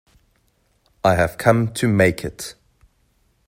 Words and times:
I 1.03 1.13
have 1.13 1.37
come 1.37 1.71
to 1.73 1.87
make 1.87 2.25
it. 2.25 2.55